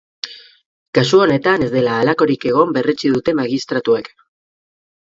Kasu 0.99 1.19
honetan 1.25 1.67
ez 1.67 1.69
dela 1.75 1.99
halakorik 1.99 2.49
egon 2.53 2.75
berretsi 2.79 3.13
dute 3.19 3.39
magistratuek. 3.43 4.15